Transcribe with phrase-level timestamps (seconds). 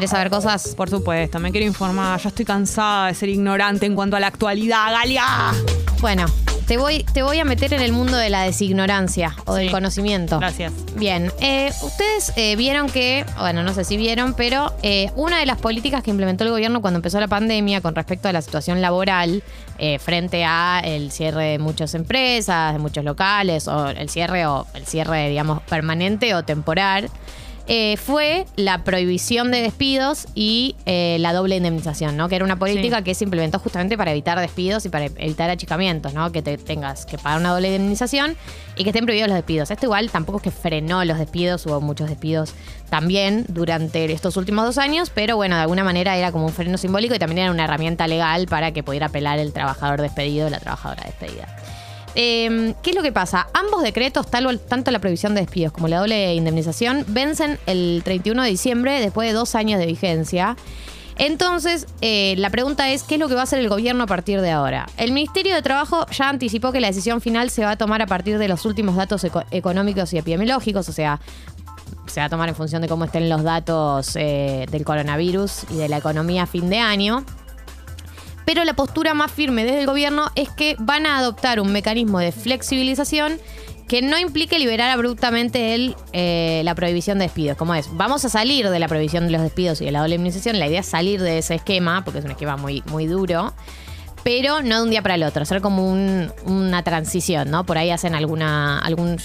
[0.00, 0.74] ¿Querés saber cosas?
[0.74, 2.18] Por supuesto, me quiero informar.
[2.18, 5.26] Ya estoy cansada de ser ignorante en cuanto a la actualidad, Galia.
[6.00, 6.24] Bueno,
[6.66, 9.72] te voy, te voy a meter en el mundo de la designorancia o del Sí.
[9.74, 10.38] conocimiento.
[10.38, 10.72] Gracias.
[10.96, 15.44] Bien, eh, ustedes eh, vieron que, bueno, no sé si vieron, pero eh, una de
[15.44, 18.80] las políticas que implementó el gobierno cuando empezó la pandemia con respecto a la situación
[18.80, 19.42] laboral
[19.76, 24.66] eh, frente a el cierre de muchas empresas, de muchos locales, o el cierre o
[24.72, 27.10] el cierre, digamos, permanente o temporal,
[27.66, 32.28] eh, fue la prohibición de despidos y eh, la doble indemnización, ¿no?
[32.28, 33.04] Que era una política Sí.
[33.04, 36.32] que se implementó justamente para evitar despidos y para evitar achicamientos, ¿no?
[36.32, 38.36] Que te tengas que pagar una doble indemnización
[38.76, 39.70] y que estén prohibidos los despidos.
[39.70, 42.54] Esto igual tampoco es que frenó los despidos, hubo muchos despidos
[42.88, 46.76] también durante estos últimos dos años, pero bueno, de alguna manera era como un freno
[46.78, 50.50] simbólico y también era una herramienta legal para que pudiera apelar el trabajador despedido o
[50.50, 51.46] la trabajadora despedida.
[52.14, 53.46] Eh, ¿Qué es lo que pasa?
[53.54, 58.48] Ambos decretos, tanto la prohibición de despidos como la doble indemnización, vencen el 31 de
[58.50, 60.56] diciembre después de dos años de vigencia.
[61.16, 64.06] Entonces, eh, la pregunta es, ¿qué es lo que va a hacer el gobierno a
[64.06, 64.86] partir de ahora?
[64.96, 68.06] El Ministerio de Trabajo ya anticipó que la decisión final se va a tomar a
[68.06, 71.20] partir de los últimos datos eco- económicos y epidemiológicos, o sea,
[72.06, 75.74] se va a tomar en función de cómo estén los datos eh, del coronavirus y
[75.76, 77.24] de la economía a fin de año.
[78.52, 82.18] Pero la postura más firme desde el gobierno es que van a adoptar un mecanismo
[82.18, 83.38] de flexibilización
[83.86, 87.56] que no implique liberar abruptamente eh, la prohibición de despidos.
[87.56, 90.16] Como es, vamos a salir de la prohibición de los despidos y de la doble
[90.16, 90.58] indemnización.
[90.58, 93.54] La idea es salir de ese esquema, porque es un esquema muy, muy duro
[94.22, 97.64] pero no de un día para el otro, hacer como un- una transición, ¿no?
[97.64, 99.16] Por ahí hacen alguna, algún,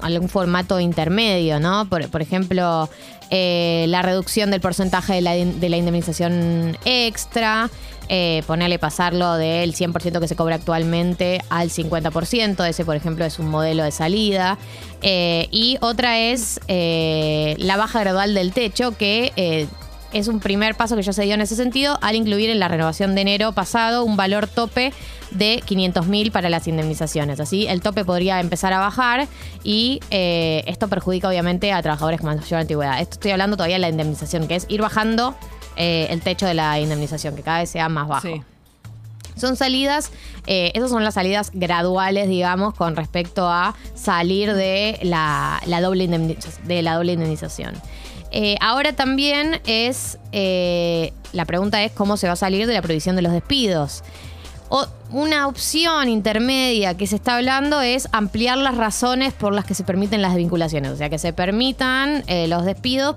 [0.00, 1.88] algún, formato intermedio, ¿no?
[1.88, 2.88] Por, por ejemplo,
[3.30, 7.68] eh, la reducción del porcentaje de la, de la indemnización extra,
[8.08, 13.38] eh, ponerle pasarlo del 100% que se cobra actualmente al 50%, ese por ejemplo es
[13.38, 14.58] un modelo de salida.
[15.00, 19.32] Eh, y otra es eh, la baja gradual del techo, que
[20.14, 22.68] es un primer paso que ya se dio en ese sentido al incluir en la
[22.68, 24.92] renovación de enero pasado un valor tope
[25.32, 27.40] de 500 mil para las indemnizaciones.
[27.40, 29.26] Así el tope podría empezar a bajar
[29.64, 33.00] y eh, esto perjudica obviamente a trabajadores con mayor antigüedad.
[33.00, 35.34] Esto estoy hablando todavía de la indemnización, que es ir bajando
[35.76, 38.28] eh, el techo de la indemnización, que cada vez sea más bajo.
[38.28, 38.40] Sí.
[39.36, 40.12] Son salidas,
[40.46, 46.06] eh, esas son las salidas graduales, digamos, con respecto a salir de la, la doble,
[46.06, 47.74] de la doble indemnización.
[48.36, 52.82] Eh, ahora también es, eh, la pregunta es cómo se va a salir de la
[52.82, 54.02] prohibición de los despidos.
[54.70, 59.74] O- una opción intermedia que se está hablando es ampliar las razones por las que
[59.74, 60.90] se permiten las desvinculaciones.
[60.90, 63.14] O sea, que se permitan eh, los despidos,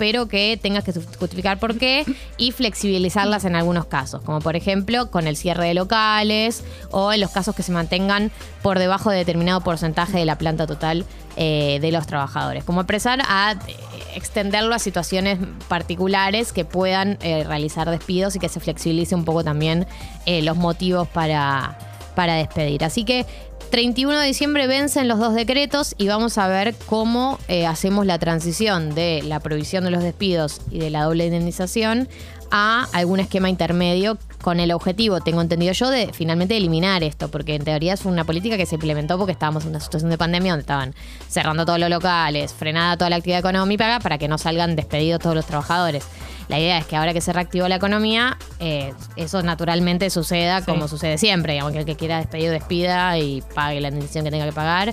[0.00, 2.06] pero que tengas que justificar por qué
[2.38, 4.22] y flexibilizarlas en algunos casos.
[4.22, 8.32] Como por ejemplo con el cierre de locales o en los casos que se mantengan
[8.62, 11.04] por debajo de determinado porcentaje de la planta total
[11.36, 12.64] eh, de los trabajadores.
[12.64, 13.76] Como empezar a eh,
[14.14, 19.44] extenderlo a situaciones particulares que puedan eh, realizar despidos y que se flexibilice un poco
[19.44, 19.86] también
[20.26, 21.76] los motivos para,
[22.14, 22.84] para despedir.
[22.84, 23.26] Así que
[23.70, 28.18] 31 de diciembre vencen los dos decretos y vamos a ver cómo eh, hacemos la
[28.18, 32.08] transición de la prohibición de los despidos y de la doble indemnización
[32.50, 37.54] a algún esquema intermedio con el objetivo, tengo entendido yo, de finalmente eliminar esto, porque
[37.54, 40.52] en teoría es una política que se implementó porque estábamos en una situación de pandemia
[40.52, 40.94] donde estaban
[41.28, 45.36] cerrando todos los locales, frenada toda la actividad económica para que no salgan despedidos todos
[45.36, 46.04] los trabajadores.
[46.48, 50.66] La idea es que ahora que se reactivó la economía, eh, eso naturalmente suceda Sí.
[50.66, 54.30] como sucede siempre, digamos que el que quiera despedir despida y pague la indemnización que
[54.32, 54.92] tenga que pagar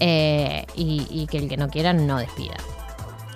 [0.00, 2.56] eh, y, y que el que no quiera no despida.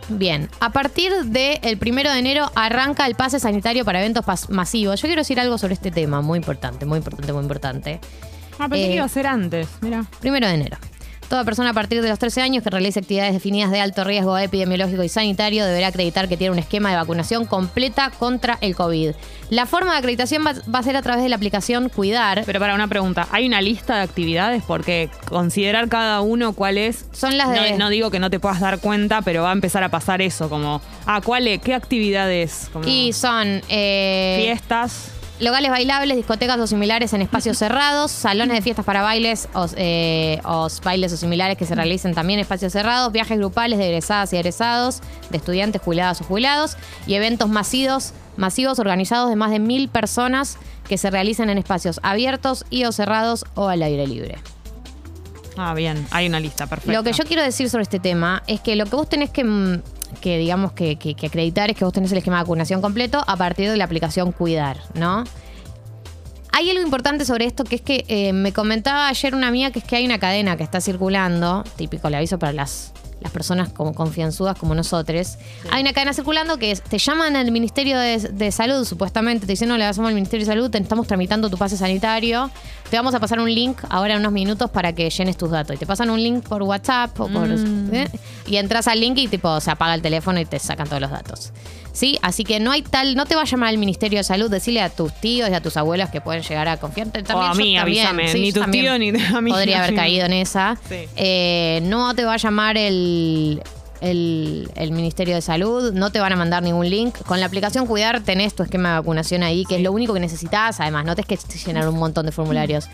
[0.09, 5.01] Bien, a partir del primero de enero arranca el pase sanitario para eventos pas- masivos.
[5.01, 8.01] Yo quiero decir algo sobre este tema, muy importante, muy importante, muy importante.
[8.59, 9.69] Ah, pensé Eh, que iba a ser antes.
[9.81, 10.05] Mira.
[10.21, 10.77] Primero de enero.
[11.33, 14.37] Toda persona a partir de los 13 años que realice actividades definidas de alto riesgo
[14.37, 19.13] epidemiológico y sanitario deberá acreditar que tiene un esquema de vacunación completa contra el COVID.
[19.49, 22.43] La forma de acreditación va, va a ser a través de la aplicación Cuidar.
[22.45, 24.63] Pero para una pregunta, ¿hay una lista de actividades?
[24.67, 27.07] Porque considerar cada uno cuál es.
[27.13, 29.55] Son las de- No, no digo que no te puedas dar cuenta, pero va a
[29.55, 31.63] empezar a pasar eso, como, ah, ¿cuál es?
[31.63, 32.69] ¿Qué actividades?
[32.75, 35.12] Como Y son eh, fiestas.
[35.43, 40.41] Locales bailables, discotecas o similares en espacios cerrados, salones de fiestas para bailes o, eh,
[40.45, 44.33] o bailes o similares que se realicen también en espacios cerrados, viajes grupales de egresadas
[44.33, 45.01] y egresados,
[45.31, 50.57] de estudiantes, jubiladas o jubilados, y eventos masivos, masivos organizados de más de mil personas
[50.89, 54.39] que se realicen en espacios abiertos y o cerrados o al aire libre.
[55.57, 56.93] Ah, bien, hay una lista, perfecto.
[56.93, 59.45] Lo que yo quiero decir sobre este tema es que lo que vos tenés que,
[59.45, 59.83] mm,
[60.21, 63.37] que digamos, que, que- acreditar es que vos tenés el esquema de vacunación completo a
[63.37, 65.25] partir de la aplicación Cuidar, ¿no?
[66.55, 69.79] Hay algo importante sobre esto que es que eh, me comentaba ayer una amiga que
[69.79, 73.71] es que hay una cadena que está circulando, típico le aviso para las las personas
[73.71, 75.39] como confianzudas como nosotros.
[75.71, 79.53] Hay una cadena circulando que es, te llaman al Ministerio de, de Salud, supuestamente, te
[79.53, 82.51] dicen, no, le pasamos al Ministerio de Salud, te estamos tramitando tu pase sanitario,
[82.91, 85.77] te vamos a pasar un link ahora en unos minutos para que llenes tus datos.
[85.77, 87.49] Y te pasan un link por WhatsApp o por...
[87.51, 88.09] ¿eh?
[88.47, 91.11] Y entras al link y tipo se apaga el teléfono y te sacan todos los
[91.11, 91.53] datos.
[91.93, 92.19] ¿Sí?
[92.23, 94.81] Así que no hay tal, no te va a llamar al Ministerio de Salud, decirle
[94.81, 97.09] a tus tíos y a tus abuelos que pueden llegar a confiar.
[97.09, 98.29] También, O a yo mí, también, avísame.
[98.33, 99.51] sí, Ni tus también tíos ni a mí.
[99.51, 100.79] Podría haber caído en esa.
[100.89, 100.97] Sí.
[101.17, 103.63] Eh, no te va a llamar el,
[104.01, 107.15] el, el Ministerio de Salud, no te van a mandar ningún link.
[107.27, 110.21] Con la aplicación Cuidar tenés tu esquema de vacunación ahí, que es lo único que
[110.21, 110.81] necesitas.
[110.81, 112.87] Además, no tenés que llenar un montón de formularios.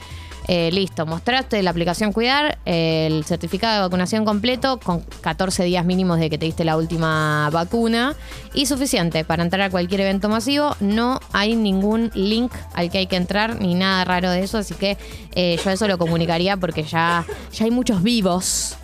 [0.47, 6.19] Eh, listo, mostraste la aplicación Cuidar, el certificado de vacunación completo con 14 días mínimos
[6.19, 8.15] de que te diste la última vacuna
[8.55, 10.75] y suficiente para entrar a cualquier evento masivo.
[10.81, 14.75] No hay ningún link al que hay que entrar ni nada raro de eso, así
[14.75, 14.97] que
[15.35, 18.77] eh, yo eso lo comunicaría porque ya, ya hay muchos vivos,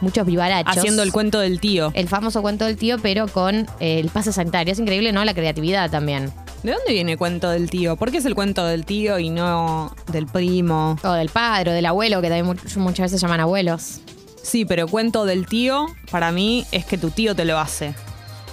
[0.00, 0.76] muchos vivarachos.
[0.76, 1.90] Haciendo el cuento del tío.
[1.94, 4.72] El famoso cuento del tío, pero con eh, el pase sanitario.
[4.72, 5.24] Es increíble, ¿no?
[5.24, 6.32] La creatividad también.
[6.64, 7.94] ¿De dónde viene el cuento del tío?
[7.96, 10.96] ¿Por qué es el cuento del tío y no del primo?
[11.04, 14.00] O del padre, o del abuelo, que también mu- muchas veces llaman abuelos.
[14.42, 17.94] Sí, pero cuento del tío, para mí, es que tu tío te lo hace.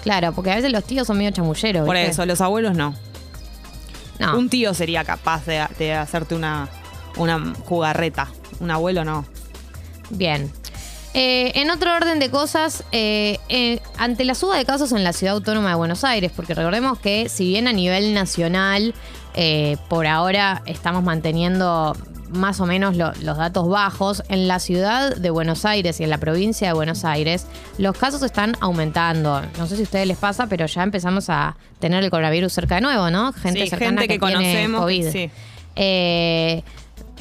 [0.04, 1.86] Claro, porque a veces los tíos son medio chamulleros.
[1.86, 2.12] Por ¿viste?
[2.12, 2.94] eso, los abuelos no.
[4.20, 4.38] No.
[4.38, 6.68] Un tío sería capaz de, de hacerte una,
[7.18, 8.28] una jugarreta.
[8.60, 9.26] Un abuelo no.
[10.10, 10.52] Bien.
[11.14, 15.12] Eh, en otro orden de cosas, eh, eh, ante la suba de casos en la
[15.12, 18.94] ciudad autónoma de Buenos Aires, porque recordemos que si bien a nivel nacional
[19.88, 21.96] por ahora estamos manteniendo
[22.34, 26.10] más o menos lo- los datos bajos, en la ciudad de Buenos Aires y en
[26.10, 27.46] la provincia de Buenos Aires
[27.78, 29.42] los casos están aumentando.
[29.58, 32.76] No sé si a ustedes les pasa, pero ya empezamos a tener el coronavirus cerca
[32.76, 33.32] de nuevo, ¿no?
[33.34, 35.12] Gente Sí, cercana gente que tiene conocemos, COVID.
[35.12, 35.30] sí.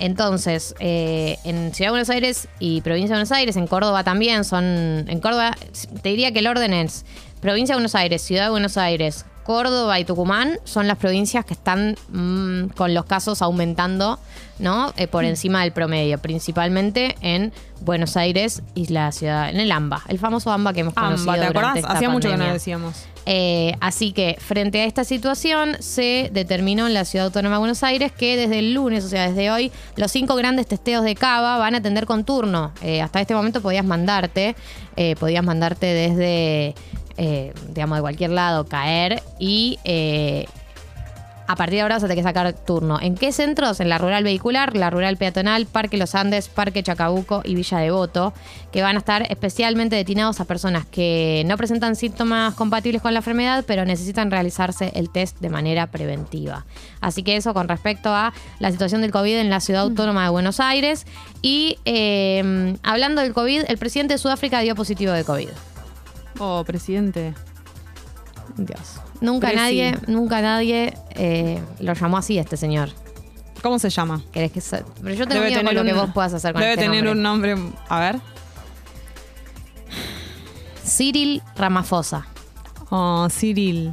[0.01, 4.45] Entonces, eh, en Ciudad de Buenos Aires y Provincia de Buenos Aires, en Córdoba también
[4.45, 4.65] son.
[4.65, 5.55] En Córdoba,
[6.01, 7.05] te diría que el orden es
[7.43, 11.55] Provincia de Buenos Aires, Ciudad de Buenos Aires, Córdoba y Tucumán son las provincias que
[11.55, 14.19] están mm, con los casos aumentando,
[14.59, 14.93] ¿no?
[14.97, 20.03] Eh, por encima del promedio, principalmente en Buenos Aires y la ciudad, en el AMBA,
[20.09, 21.33] el famoso AMBA que hemos conocido.
[21.33, 21.85] Amba, ¿te acordás?
[21.85, 23.07] Hacía mucho que no decíamos.
[23.27, 27.83] Eh, así que frente a esta situación se determinó en la Ciudad Autónoma de Buenos
[27.83, 31.59] Aires que desde el lunes, o sea, desde hoy, los cinco grandes testeos de Cava
[31.59, 32.73] van a atender con turno.
[32.83, 34.55] Eh, hasta este momento podías mandarte,
[35.19, 36.75] podías mandarte desde,
[37.21, 39.79] eh, digamos, de cualquier lado, caer y...
[39.85, 40.47] eh,
[41.51, 43.01] a partir de ahora vas a tener que sacar turno.
[43.01, 43.81] ¿En qué centros?
[43.81, 48.33] En la rural vehicular, la rural peatonal, Parque Los Andes, Parque Chacabuco y Villa Devoto,
[48.71, 53.19] que van a estar especialmente destinados a personas que no presentan síntomas compatibles con la
[53.19, 56.67] enfermedad, pero necesitan realizarse el test de manera preventiva.
[57.01, 60.31] Así que eso con respecto a la situación del COVID en la ciudad autónoma de
[60.31, 61.05] Buenos Aires.
[61.43, 65.49] Y eh, hablando del COVID, el presidente de Sudáfrica dio positivo de COVID.
[66.41, 67.35] Oh, presidente.
[68.57, 69.01] Dios.
[69.21, 69.57] Nunca Presi.
[69.63, 72.89] nadie, nunca nadie eh, lo llamó así este señor.
[73.63, 74.23] ¿Cómo se llama?
[74.33, 74.61] ¿Querés que
[75.03, 77.55] Pero yo tengo miedo con lo que vos puedas hacer con Debe este tener nombre.
[77.55, 77.79] un nombre.
[77.89, 78.21] A ver.
[80.85, 82.27] Cyril Ramaphosa.
[82.89, 83.93] Oh, Cyril.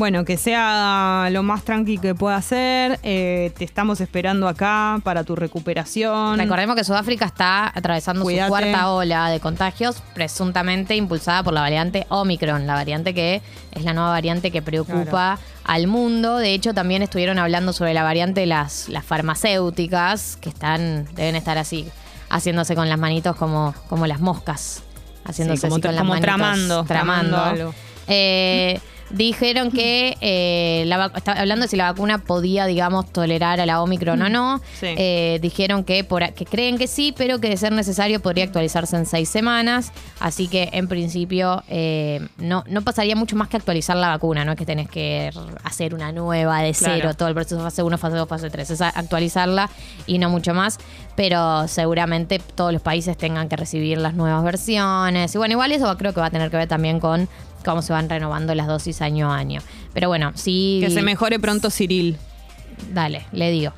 [0.00, 2.98] Bueno, que sea lo más tranqui que pueda ser.
[3.02, 6.38] Eh, te estamos esperando acá para tu recuperación.
[6.38, 8.46] Recordemos que Sudáfrica está atravesando Cuídate.
[8.46, 13.42] su cuarta ola de contagios, presuntamente impulsada por la variante Omicron, la variante que
[13.72, 16.38] es la nueva variante que preocupa al mundo.
[16.38, 21.36] De hecho, también estuvieron hablando sobre la variante de las, las farmacéuticas, que están, deben
[21.36, 21.86] estar así,
[22.30, 24.82] haciéndose con las manitos como, como las moscas.
[25.26, 27.74] Haciéndose Sí, como así con las como manitos, tramando, tramando algo.
[28.06, 28.80] Eh,
[29.10, 33.82] dijeron que eh, la estaba hablando de si la vacuna podía, digamos, tolerar a la
[33.82, 34.60] Omicron o no.
[34.78, 34.86] Sí.
[34.96, 38.96] Eh, dijeron que, por, que creen que sí, pero que de ser necesario podría actualizarse
[38.96, 39.92] en seis semanas.
[40.20, 44.52] Así que en principio eh, no, no pasaría mucho más que actualizar la vacuna, no
[44.52, 45.30] es que tenés que
[45.64, 47.14] hacer una nueva de cero, Claro.
[47.14, 48.70] todo el proceso fase 1, fase 2, fase 3.
[48.70, 49.70] Es actualizarla
[50.06, 50.78] y no mucho más.
[51.16, 55.34] Pero seguramente todos los países tengan que recibir las nuevas versiones.
[55.34, 57.28] Y bueno, igual eso creo que va a tener que ver también con
[57.64, 59.60] cómo se van renovando las dosis año a año.
[59.92, 60.78] Pero bueno, sí.
[60.82, 62.18] Que se mejore pronto Cyril.
[62.92, 63.72] Dale, le digo.